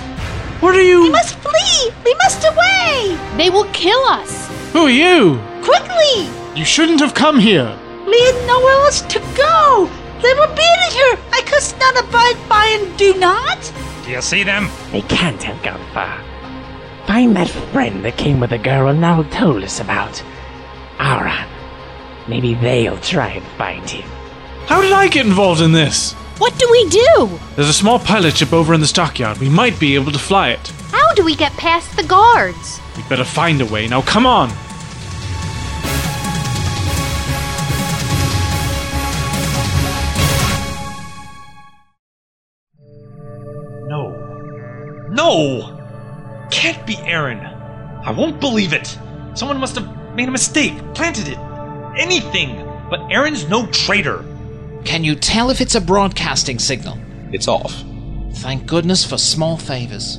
What 0.60 0.74
are 0.74 0.82
you. 0.82 1.02
We 1.02 1.10
must 1.10 1.36
flee! 1.36 1.92
We 2.04 2.14
must 2.14 2.44
away! 2.44 3.16
They 3.36 3.48
will 3.48 3.68
kill 3.72 4.02
us. 4.06 4.48
Who 4.72 4.86
are 4.86 4.90
you? 4.90 5.40
Quickly! 5.62 6.28
You 6.56 6.64
shouldn't 6.64 6.98
have 7.00 7.14
come 7.14 7.38
here! 7.38 7.78
We 8.06 8.20
had 8.24 8.46
nowhere 8.46 8.72
else 8.84 9.02
to 9.02 9.20
go! 9.36 9.88
They 10.20 10.34
were 10.34 10.48
beating 10.48 10.94
her! 11.00 11.18
I 11.32 11.42
could 11.46 11.78
not 11.78 12.04
abide 12.04 12.48
by 12.48 12.66
and 12.72 12.98
do 12.98 13.14
not! 13.14 13.72
Do 14.04 14.10
you 14.10 14.20
see 14.20 14.42
them? 14.42 14.68
They 14.90 15.02
can't 15.02 15.42
have 15.44 15.62
gone 15.62 15.84
far. 15.94 16.20
Find 17.06 17.36
that 17.36 17.48
friend 17.72 18.04
that 18.04 18.16
came 18.16 18.40
with 18.40 18.50
the 18.50 18.58
girl 18.58 18.92
Nal 18.92 19.22
told 19.24 19.62
us 19.62 19.78
about. 19.78 20.22
Aaron. 20.98 21.48
Maybe 22.26 22.54
they'll 22.54 22.98
try 22.98 23.28
and 23.28 23.46
find 23.56 23.88
him. 23.88 24.08
How 24.66 24.82
did 24.82 24.92
I 24.92 25.06
get 25.08 25.24
involved 25.24 25.60
in 25.60 25.72
this? 25.72 26.14
What 26.38 26.56
do 26.56 26.68
we 26.70 26.88
do? 26.88 27.38
There's 27.56 27.68
a 27.68 27.72
small 27.72 27.98
pilot 27.98 28.36
ship 28.36 28.52
over 28.52 28.72
in 28.72 28.80
the 28.80 28.86
stockyard. 28.86 29.38
We 29.38 29.48
might 29.48 29.78
be 29.80 29.96
able 29.96 30.12
to 30.12 30.18
fly 30.20 30.50
it. 30.50 30.68
How 30.92 31.12
do 31.14 31.24
we 31.24 31.34
get 31.34 31.52
past 31.54 31.96
the 31.96 32.04
guards? 32.04 32.80
We'd 32.96 33.08
better 33.08 33.24
find 33.24 33.60
a 33.60 33.66
way. 33.66 33.88
Now 33.88 34.02
come 34.02 34.24
on! 34.24 34.48
No. 43.88 45.08
No! 45.10 46.46
Can't 46.52 46.86
be 46.86 46.96
Aaron. 46.98 47.40
I 47.40 48.12
won't 48.12 48.38
believe 48.38 48.72
it. 48.72 48.96
Someone 49.34 49.58
must 49.58 49.74
have 49.74 50.14
made 50.14 50.28
a 50.28 50.32
mistake, 50.32 50.74
planted 50.94 51.26
it. 51.26 51.38
Anything. 51.98 52.64
But 52.88 53.00
Aaron's 53.10 53.48
no 53.48 53.66
traitor. 53.66 54.24
Can 54.88 55.04
you 55.04 55.14
tell 55.16 55.50
if 55.50 55.60
it's 55.60 55.74
a 55.74 55.82
broadcasting 55.82 56.58
signal? 56.58 56.96
It's 57.30 57.46
off. 57.46 57.84
Thank 58.36 58.64
goodness 58.64 59.04
for 59.04 59.18
small 59.18 59.58
favors. 59.58 60.18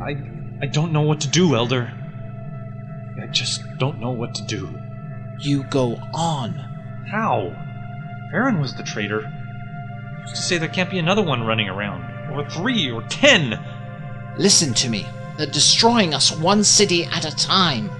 I 0.00 0.14
I 0.62 0.66
don't 0.66 0.92
know 0.92 1.02
what 1.02 1.20
to 1.22 1.28
do, 1.28 1.56
Elder. 1.56 1.92
I 3.20 3.26
just 3.26 3.60
don't 3.78 3.98
know 3.98 4.12
what 4.12 4.32
to 4.36 4.44
do. 4.44 4.72
You 5.40 5.64
go 5.64 5.98
on. 6.14 6.52
How? 7.10 7.56
Aaron 8.32 8.60
was 8.60 8.76
the 8.76 8.84
traitor. 8.84 9.22
Who's 9.22 10.30
to 10.30 10.36
say 10.36 10.58
there 10.58 10.68
can't 10.68 10.92
be 10.92 11.00
another 11.00 11.22
one 11.22 11.42
running 11.42 11.68
around? 11.68 12.04
Or 12.32 12.48
three, 12.48 12.88
or 12.92 13.02
ten? 13.08 13.58
Listen 14.38 14.74
to 14.74 14.88
me. 14.88 15.08
They're 15.36 15.48
destroying 15.48 16.14
us 16.14 16.30
one 16.30 16.62
city 16.62 17.04
at 17.06 17.24
a 17.24 17.34
time. 17.34 17.90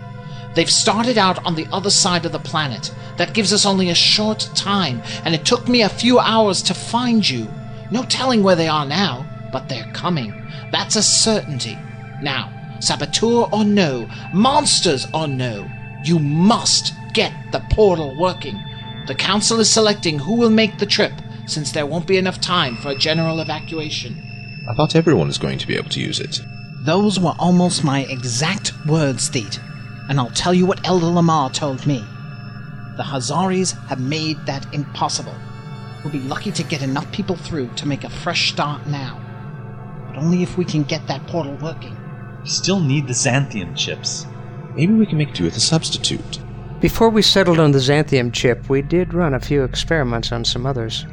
They've 0.54 0.70
started 0.70 1.18
out 1.18 1.44
on 1.44 1.54
the 1.54 1.66
other 1.72 1.90
side 1.90 2.24
of 2.24 2.32
the 2.32 2.38
planet. 2.38 2.94
That 3.16 3.34
gives 3.34 3.52
us 3.52 3.66
only 3.66 3.90
a 3.90 3.94
short 3.94 4.48
time, 4.54 5.02
and 5.24 5.34
it 5.34 5.44
took 5.44 5.68
me 5.68 5.82
a 5.82 5.88
few 5.88 6.18
hours 6.18 6.62
to 6.62 6.74
find 6.74 7.28
you. 7.28 7.48
No 7.90 8.04
telling 8.04 8.42
where 8.42 8.56
they 8.56 8.68
are 8.68 8.86
now, 8.86 9.26
but 9.52 9.68
they're 9.68 9.90
coming. 9.92 10.32
That's 10.70 10.96
a 10.96 11.02
certainty. 11.02 11.78
Now, 12.22 12.52
saboteur 12.80 13.48
or 13.52 13.64
no, 13.64 14.08
monsters 14.32 15.06
or 15.12 15.26
no, 15.26 15.68
you 16.04 16.18
must 16.18 16.92
get 17.12 17.32
the 17.52 17.60
portal 17.70 18.16
working. 18.18 18.62
The 19.06 19.14
council 19.14 19.60
is 19.60 19.70
selecting 19.70 20.18
who 20.18 20.34
will 20.34 20.50
make 20.50 20.78
the 20.78 20.86
trip, 20.86 21.12
since 21.46 21.72
there 21.72 21.86
won't 21.86 22.06
be 22.06 22.16
enough 22.16 22.40
time 22.40 22.76
for 22.76 22.90
a 22.90 22.96
general 22.96 23.40
evacuation. 23.40 24.20
I 24.68 24.74
thought 24.74 24.96
everyone 24.96 25.26
was 25.26 25.38
going 25.38 25.58
to 25.58 25.66
be 25.66 25.76
able 25.76 25.90
to 25.90 26.00
use 26.00 26.20
it. 26.20 26.40
Those 26.84 27.20
were 27.20 27.34
almost 27.38 27.84
my 27.84 28.04
exact 28.04 28.72
words, 28.86 29.28
Theet. 29.28 29.60
And 30.08 30.20
I'll 30.20 30.30
tell 30.30 30.54
you 30.54 30.66
what 30.66 30.86
Elder 30.86 31.06
Lamar 31.06 31.50
told 31.50 31.86
me. 31.86 32.04
The 32.96 33.02
Hazzaris 33.02 33.72
have 33.88 34.00
made 34.00 34.38
that 34.46 34.72
impossible. 34.72 35.34
We'll 36.02 36.12
be 36.12 36.20
lucky 36.20 36.52
to 36.52 36.62
get 36.62 36.82
enough 36.82 37.10
people 37.12 37.36
through 37.36 37.70
to 37.76 37.88
make 37.88 38.04
a 38.04 38.10
fresh 38.10 38.50
start 38.50 38.86
now. 38.86 39.20
But 40.06 40.18
only 40.18 40.42
if 40.42 40.58
we 40.58 40.64
can 40.64 40.82
get 40.82 41.06
that 41.06 41.26
portal 41.26 41.56
working. 41.56 41.96
We 42.42 42.48
still 42.48 42.80
need 42.80 43.06
the 43.06 43.14
Xanthium 43.14 43.76
chips. 43.76 44.26
Maybe 44.76 44.92
we 44.92 45.06
can 45.06 45.18
make 45.18 45.32
do 45.32 45.44
with 45.44 45.56
a 45.56 45.60
substitute. 45.60 46.40
Before 46.80 47.08
we 47.08 47.22
settled 47.22 47.58
on 47.58 47.72
the 47.72 47.78
Xanthium 47.78 48.32
chip, 48.32 48.68
we 48.68 48.82
did 48.82 49.14
run 49.14 49.32
a 49.32 49.40
few 49.40 49.64
experiments 49.64 50.30
on 50.30 50.44
some 50.44 50.66
others. 50.66 51.06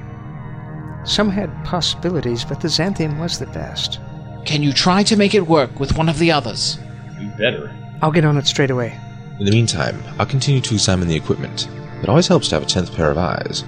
Some 1.05 1.29
had 1.29 1.63
possibilities, 1.63 2.43
but 2.43 2.59
the 2.59 2.67
Xanthium 2.67 3.19
was 3.19 3.39
the 3.39 3.47
best. 3.47 3.99
Can 4.45 4.61
you 4.61 4.73
try 4.73 5.03
to 5.03 5.15
make 5.15 5.33
it 5.33 5.47
work 5.47 5.79
with 5.79 5.97
one 5.97 6.09
of 6.09 6.19
the 6.19 6.31
others? 6.31 6.77
You 7.19 7.29
better. 7.37 7.73
I'll 8.01 8.11
get 8.11 8.25
on 8.25 8.37
it 8.37 8.47
straight 8.47 8.71
away. 8.71 8.99
In 9.39 9.45
the 9.45 9.51
meantime, 9.51 10.01
I'll 10.19 10.25
continue 10.25 10.61
to 10.61 10.73
examine 10.73 11.07
the 11.07 11.15
equipment. 11.15 11.67
It 12.01 12.09
always 12.09 12.27
helps 12.27 12.49
to 12.49 12.55
have 12.55 12.63
a 12.63 12.65
tenth 12.65 12.95
pair 12.95 13.11
of 13.11 13.17
eyes. 13.17 13.63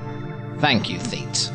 Thank 0.60 0.90
you, 0.90 1.00
Theet. 1.00 1.52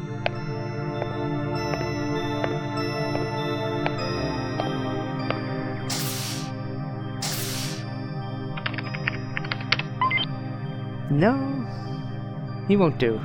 No, 11.10 11.34
he 12.68 12.76
won't 12.76 12.98
do. 12.98 13.20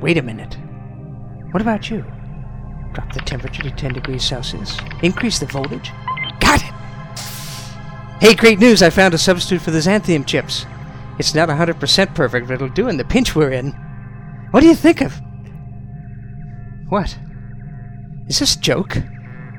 Wait 0.00 0.16
a 0.18 0.22
minute. 0.22 0.56
What 1.52 1.60
about 1.60 1.90
you? 1.90 2.04
Drop 2.92 3.12
the 3.12 3.20
temperature 3.20 3.62
to 3.62 3.70
10 3.70 3.92
degrees 3.92 4.24
Celsius. 4.24 4.78
Increase 5.02 5.38
the 5.38 5.46
voltage. 5.46 5.92
Got 6.40 6.62
it! 6.64 6.75
Hey, 8.26 8.34
great 8.34 8.58
news! 8.58 8.82
I 8.82 8.90
found 8.90 9.14
a 9.14 9.18
substitute 9.18 9.62
for 9.62 9.70
the 9.70 9.78
xanthium 9.78 10.26
chips. 10.26 10.66
It's 11.16 11.32
not 11.32 11.48
100% 11.48 12.12
perfect, 12.12 12.48
but 12.48 12.54
it'll 12.54 12.68
do 12.68 12.88
in 12.88 12.96
the 12.96 13.04
pinch 13.04 13.36
we're 13.36 13.52
in. 13.52 13.70
What 14.50 14.62
do 14.62 14.66
you 14.66 14.74
think 14.74 15.00
of? 15.00 15.22
What? 16.88 17.16
Is 18.26 18.40
this 18.40 18.56
a 18.56 18.60
joke? 18.60 18.96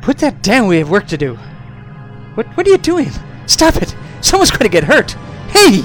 Put 0.02 0.18
that 0.18 0.44
down, 0.44 0.68
we 0.68 0.80
have 0.80 0.90
work 0.90 1.08
to 1.08 1.18
do. 1.18 1.36
What, 2.36 2.46
what 2.58 2.68
are 2.68 2.70
you 2.70 2.78
doing? 2.78 3.10
Stop 3.46 3.78
it! 3.78 3.96
Someone's 4.20 4.52
going 4.52 4.64
to 4.64 4.68
get 4.68 4.84
hurt! 4.84 5.12
Hey! 5.48 5.84